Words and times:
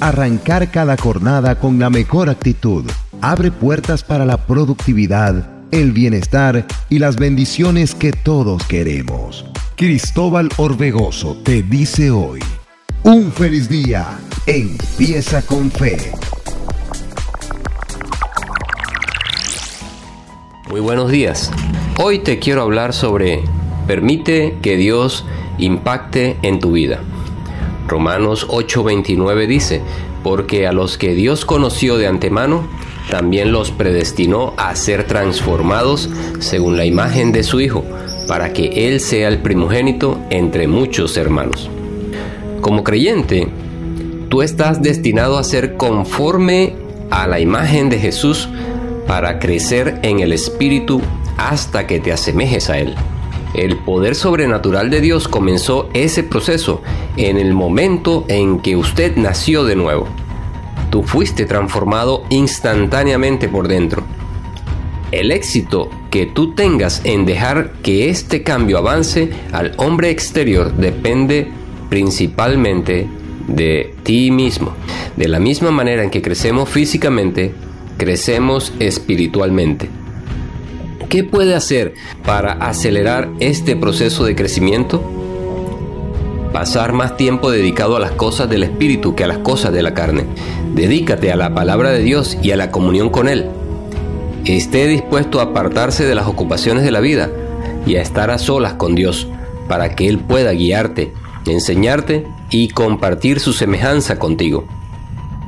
Arrancar 0.00 0.70
cada 0.70 0.96
jornada 0.96 1.58
con 1.58 1.78
la 1.78 1.90
mejor 1.90 2.30
actitud 2.30 2.90
abre 3.20 3.50
puertas 3.50 4.02
para 4.02 4.24
la 4.24 4.46
productividad, 4.46 5.50
el 5.72 5.92
bienestar 5.92 6.66
y 6.88 6.98
las 6.98 7.16
bendiciones 7.16 7.94
que 7.94 8.10
todos 8.10 8.64
queremos. 8.64 9.44
Cristóbal 9.76 10.48
Orbegoso 10.56 11.36
te 11.44 11.62
dice 11.62 12.10
hoy, 12.10 12.40
un 13.02 13.30
feliz 13.30 13.68
día, 13.68 14.06
empieza 14.46 15.42
con 15.42 15.70
fe. 15.70 16.12
Muy 20.70 20.80
buenos 20.80 21.10
días. 21.10 21.50
Hoy 21.98 22.20
te 22.20 22.38
quiero 22.38 22.62
hablar 22.62 22.94
sobre 22.94 23.42
permite 23.86 24.56
que 24.62 24.78
Dios 24.78 25.26
impacte 25.58 26.38
en 26.40 26.58
tu 26.58 26.72
vida. 26.72 27.00
Romanos 27.90 28.46
8:29 28.48 29.46
dice, 29.48 29.82
porque 30.22 30.66
a 30.66 30.72
los 30.72 30.96
que 30.96 31.14
Dios 31.14 31.44
conoció 31.44 31.98
de 31.98 32.06
antemano, 32.06 32.68
también 33.10 33.50
los 33.50 33.72
predestinó 33.72 34.54
a 34.56 34.74
ser 34.76 35.04
transformados 35.08 36.08
según 36.38 36.76
la 36.76 36.84
imagen 36.84 37.32
de 37.32 37.42
su 37.42 37.60
Hijo, 37.60 37.84
para 38.28 38.52
que 38.52 38.86
Él 38.86 39.00
sea 39.00 39.26
el 39.26 39.38
primogénito 39.38 40.20
entre 40.30 40.68
muchos 40.68 41.16
hermanos. 41.16 41.68
Como 42.60 42.84
creyente, 42.84 43.48
tú 44.28 44.42
estás 44.42 44.80
destinado 44.82 45.36
a 45.36 45.44
ser 45.44 45.76
conforme 45.76 46.76
a 47.10 47.26
la 47.26 47.40
imagen 47.40 47.88
de 47.88 47.98
Jesús 47.98 48.48
para 49.08 49.40
crecer 49.40 49.98
en 50.02 50.20
el 50.20 50.32
Espíritu 50.32 51.02
hasta 51.36 51.88
que 51.88 51.98
te 51.98 52.12
asemejes 52.12 52.70
a 52.70 52.78
Él. 52.78 52.94
El 53.54 53.76
poder 53.78 54.14
sobrenatural 54.14 54.90
de 54.90 55.00
Dios 55.00 55.26
comenzó 55.26 55.88
ese 55.92 56.22
proceso 56.22 56.82
en 57.16 57.36
el 57.36 57.52
momento 57.52 58.24
en 58.28 58.60
que 58.60 58.76
usted 58.76 59.16
nació 59.16 59.64
de 59.64 59.76
nuevo. 59.76 60.06
Tú 60.90 61.02
fuiste 61.02 61.46
transformado 61.46 62.24
instantáneamente 62.30 63.48
por 63.48 63.68
dentro. 63.68 64.04
El 65.10 65.32
éxito 65.32 65.90
que 66.10 66.26
tú 66.26 66.54
tengas 66.54 67.00
en 67.04 67.26
dejar 67.26 67.72
que 67.82 68.10
este 68.10 68.44
cambio 68.44 68.78
avance 68.78 69.30
al 69.52 69.72
hombre 69.76 70.10
exterior 70.10 70.72
depende 70.76 71.50
principalmente 71.88 73.08
de 73.48 73.94
ti 74.04 74.30
mismo. 74.30 74.72
De 75.16 75.26
la 75.26 75.40
misma 75.40 75.72
manera 75.72 76.04
en 76.04 76.10
que 76.10 76.22
crecemos 76.22 76.68
físicamente, 76.68 77.52
crecemos 77.98 78.72
espiritualmente. 78.78 79.99
¿Qué 81.10 81.24
puede 81.24 81.56
hacer 81.56 81.94
para 82.24 82.52
acelerar 82.52 83.32
este 83.40 83.74
proceso 83.74 84.24
de 84.24 84.36
crecimiento? 84.36 85.02
Pasar 86.52 86.92
más 86.92 87.16
tiempo 87.16 87.50
dedicado 87.50 87.96
a 87.96 88.00
las 88.00 88.12
cosas 88.12 88.48
del 88.48 88.62
Espíritu 88.62 89.16
que 89.16 89.24
a 89.24 89.26
las 89.26 89.38
cosas 89.38 89.72
de 89.72 89.82
la 89.82 89.92
carne. 89.92 90.26
Dedícate 90.72 91.32
a 91.32 91.36
la 91.36 91.52
palabra 91.52 91.90
de 91.90 92.04
Dios 92.04 92.38
y 92.40 92.52
a 92.52 92.56
la 92.56 92.70
comunión 92.70 93.10
con 93.10 93.28
Él. 93.28 93.46
Esté 94.44 94.86
dispuesto 94.86 95.40
a 95.40 95.46
apartarse 95.46 96.06
de 96.06 96.14
las 96.14 96.28
ocupaciones 96.28 96.84
de 96.84 96.92
la 96.92 97.00
vida 97.00 97.28
y 97.86 97.96
a 97.96 98.02
estar 98.02 98.30
a 98.30 98.38
solas 98.38 98.74
con 98.74 98.94
Dios 98.94 99.26
para 99.66 99.96
que 99.96 100.06
Él 100.06 100.20
pueda 100.20 100.52
guiarte, 100.52 101.12
enseñarte 101.44 102.24
y 102.50 102.68
compartir 102.68 103.40
su 103.40 103.52
semejanza 103.52 104.20
contigo. 104.20 104.64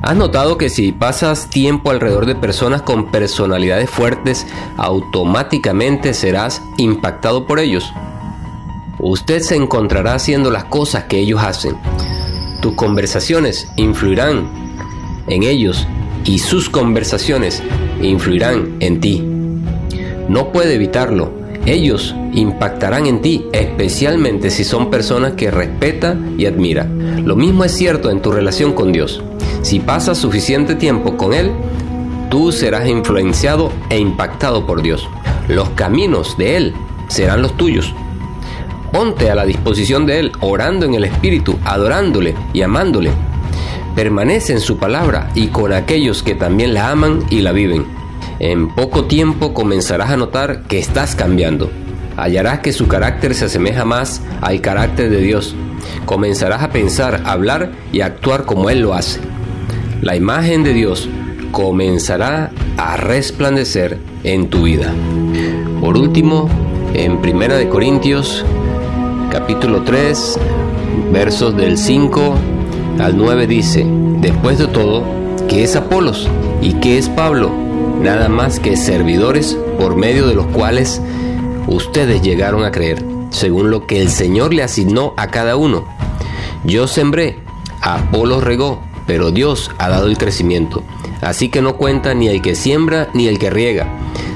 ¿Has 0.00 0.16
notado 0.16 0.58
que 0.58 0.68
si 0.68 0.92
pasas 0.92 1.50
tiempo 1.50 1.90
alrededor 1.90 2.26
de 2.26 2.36
personas 2.36 2.82
con 2.82 3.10
personalidades 3.10 3.90
fuertes, 3.90 4.46
automáticamente 4.76 6.14
serás 6.14 6.62
impactado 6.76 7.48
por 7.48 7.58
ellos? 7.58 7.92
Usted 9.00 9.40
se 9.40 9.56
encontrará 9.56 10.14
haciendo 10.14 10.52
las 10.52 10.64
cosas 10.64 11.04
que 11.04 11.18
ellos 11.18 11.42
hacen. 11.42 11.76
Tus 12.62 12.74
conversaciones 12.74 13.68
influirán 13.74 14.48
en 15.26 15.42
ellos 15.42 15.86
y 16.24 16.38
sus 16.38 16.70
conversaciones 16.70 17.60
influirán 18.00 18.76
en 18.78 19.00
ti. 19.00 19.20
No 20.28 20.52
puede 20.52 20.74
evitarlo. 20.74 21.32
Ellos 21.66 22.14
impactarán 22.34 23.06
en 23.06 23.20
ti, 23.20 23.46
especialmente 23.52 24.50
si 24.50 24.62
son 24.62 24.90
personas 24.90 25.32
que 25.32 25.50
respeta 25.50 26.16
y 26.38 26.46
admira. 26.46 26.84
Lo 26.84 27.34
mismo 27.34 27.64
es 27.64 27.72
cierto 27.72 28.10
en 28.10 28.22
tu 28.22 28.30
relación 28.30 28.72
con 28.74 28.92
Dios. 28.92 29.22
Si 29.68 29.80
pasas 29.80 30.16
suficiente 30.16 30.76
tiempo 30.76 31.18
con 31.18 31.34
Él, 31.34 31.52
tú 32.30 32.52
serás 32.52 32.88
influenciado 32.88 33.70
e 33.90 33.98
impactado 33.98 34.64
por 34.64 34.80
Dios. 34.80 35.06
Los 35.46 35.68
caminos 35.68 36.38
de 36.38 36.56
Él 36.56 36.74
serán 37.08 37.42
los 37.42 37.54
tuyos. 37.54 37.94
Ponte 38.92 39.30
a 39.30 39.34
la 39.34 39.44
disposición 39.44 40.06
de 40.06 40.20
Él, 40.20 40.32
orando 40.40 40.86
en 40.86 40.94
el 40.94 41.04
Espíritu, 41.04 41.58
adorándole 41.66 42.34
y 42.54 42.62
amándole. 42.62 43.10
Permanece 43.94 44.54
en 44.54 44.60
su 44.60 44.78
palabra 44.78 45.28
y 45.34 45.48
con 45.48 45.74
aquellos 45.74 46.22
que 46.22 46.34
también 46.34 46.72
la 46.72 46.88
aman 46.88 47.24
y 47.28 47.42
la 47.42 47.52
viven. 47.52 47.84
En 48.38 48.74
poco 48.74 49.04
tiempo 49.04 49.52
comenzarás 49.52 50.08
a 50.08 50.16
notar 50.16 50.62
que 50.62 50.78
estás 50.78 51.14
cambiando. 51.14 51.70
Hallarás 52.16 52.60
que 52.60 52.72
su 52.72 52.88
carácter 52.88 53.34
se 53.34 53.44
asemeja 53.44 53.84
más 53.84 54.22
al 54.40 54.62
carácter 54.62 55.10
de 55.10 55.20
Dios. 55.20 55.54
Comenzarás 56.06 56.62
a 56.62 56.70
pensar, 56.70 57.20
hablar 57.26 57.72
y 57.92 58.00
actuar 58.00 58.46
como 58.46 58.70
Él 58.70 58.80
lo 58.80 58.94
hace 58.94 59.20
la 60.08 60.16
imagen 60.16 60.64
de 60.64 60.72
Dios 60.72 61.06
comenzará 61.52 62.50
a 62.78 62.96
resplandecer 62.96 63.98
en 64.24 64.48
tu 64.48 64.62
vida. 64.62 64.90
Por 65.82 65.98
último, 65.98 66.48
en 66.94 67.18
1 67.18 67.38
de 67.54 67.68
Corintios 67.68 68.42
capítulo 69.30 69.82
3, 69.82 70.40
versos 71.12 71.54
del 71.58 71.76
5 71.76 72.34
al 73.00 73.18
9 73.18 73.46
dice, 73.46 73.86
después 74.22 74.56
de 74.58 74.68
todo, 74.68 75.02
¿qué 75.46 75.64
es 75.64 75.76
Apolos 75.76 76.26
y 76.62 76.72
qué 76.80 76.96
es 76.96 77.10
Pablo? 77.10 77.52
Nada 78.00 78.30
más 78.30 78.60
que 78.60 78.78
servidores 78.78 79.58
por 79.78 79.94
medio 79.94 80.26
de 80.26 80.34
los 80.34 80.46
cuales 80.46 81.02
ustedes 81.66 82.22
llegaron 82.22 82.64
a 82.64 82.72
creer, 82.72 83.04
según 83.28 83.70
lo 83.70 83.86
que 83.86 84.00
el 84.00 84.08
Señor 84.08 84.54
le 84.54 84.62
asignó 84.62 85.12
a 85.18 85.26
cada 85.26 85.56
uno. 85.56 85.84
Yo 86.64 86.86
sembré, 86.86 87.40
Apolos 87.82 88.42
regó, 88.42 88.87
pero 89.08 89.30
Dios 89.30 89.70
ha 89.78 89.88
dado 89.88 90.06
el 90.06 90.18
crecimiento. 90.18 90.84
Así 91.22 91.48
que 91.48 91.62
no 91.62 91.78
cuenta 91.78 92.12
ni 92.12 92.28
el 92.28 92.42
que 92.42 92.54
siembra 92.54 93.08
ni 93.14 93.26
el 93.26 93.38
que 93.38 93.48
riega, 93.48 93.88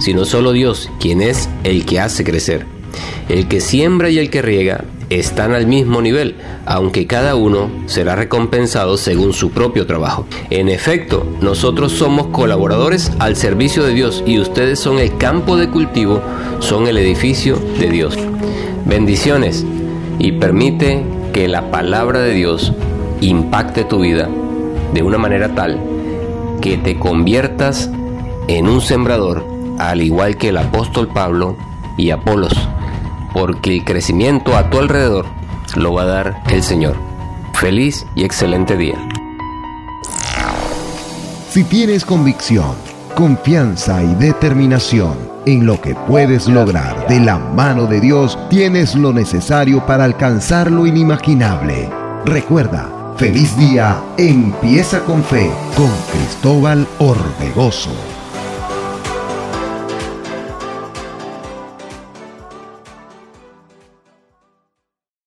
sino 0.00 0.24
solo 0.24 0.50
Dios, 0.50 0.90
quien 0.98 1.22
es 1.22 1.48
el 1.62 1.86
que 1.86 2.00
hace 2.00 2.24
crecer. 2.24 2.66
El 3.28 3.46
que 3.46 3.60
siembra 3.60 4.10
y 4.10 4.18
el 4.18 4.28
que 4.28 4.42
riega 4.42 4.84
están 5.08 5.52
al 5.52 5.68
mismo 5.68 6.02
nivel, 6.02 6.34
aunque 6.66 7.06
cada 7.06 7.36
uno 7.36 7.70
será 7.86 8.16
recompensado 8.16 8.96
según 8.96 9.32
su 9.32 9.52
propio 9.52 9.86
trabajo. 9.86 10.26
En 10.50 10.68
efecto, 10.68 11.24
nosotros 11.40 11.92
somos 11.92 12.26
colaboradores 12.28 13.12
al 13.20 13.36
servicio 13.36 13.84
de 13.84 13.94
Dios 13.94 14.24
y 14.26 14.40
ustedes 14.40 14.80
son 14.80 14.98
el 14.98 15.16
campo 15.16 15.56
de 15.56 15.70
cultivo, 15.70 16.20
son 16.58 16.88
el 16.88 16.98
edificio 16.98 17.56
de 17.78 17.88
Dios. 17.88 18.18
Bendiciones 18.84 19.64
y 20.18 20.32
permite 20.32 21.04
que 21.32 21.46
la 21.46 21.70
palabra 21.70 22.18
de 22.18 22.34
Dios 22.34 22.72
impacte 23.20 23.84
tu 23.84 24.00
vida 24.00 24.28
de 24.92 25.02
una 25.02 25.18
manera 25.18 25.54
tal 25.54 25.80
que 26.60 26.78
te 26.78 26.98
conviertas 26.98 27.90
en 28.48 28.68
un 28.68 28.80
sembrador, 28.80 29.44
al 29.78 30.02
igual 30.02 30.36
que 30.36 30.48
el 30.48 30.56
apóstol 30.56 31.08
Pablo 31.08 31.56
y 31.96 32.10
Apolos, 32.10 32.54
porque 33.32 33.74
el 33.74 33.84
crecimiento 33.84 34.56
a 34.56 34.70
tu 34.70 34.78
alrededor 34.78 35.26
lo 35.76 35.92
va 35.92 36.02
a 36.02 36.06
dar 36.06 36.42
el 36.50 36.62
Señor. 36.62 36.96
Feliz 37.52 38.06
y 38.14 38.24
excelente 38.24 38.76
día. 38.76 38.96
Si 41.50 41.64
tienes 41.64 42.04
convicción, 42.04 42.74
confianza 43.14 44.02
y 44.02 44.14
determinación 44.16 45.16
en 45.46 45.64
lo 45.64 45.80
que 45.80 45.94
puedes 45.94 46.48
lograr 46.48 47.06
de 47.08 47.20
la 47.20 47.38
mano 47.38 47.86
de 47.86 48.00
Dios, 48.00 48.38
tienes 48.50 48.94
lo 48.94 49.12
necesario 49.12 49.86
para 49.86 50.04
alcanzar 50.04 50.70
lo 50.70 50.86
inimaginable. 50.86 51.88
Recuerda, 52.26 52.90
Feliz 53.16 53.56
día, 53.56 54.02
empieza 54.18 55.02
con 55.02 55.24
fe 55.24 55.50
con 55.74 55.90
Cristóbal 56.12 56.86
Orbegoso. 56.98 58.15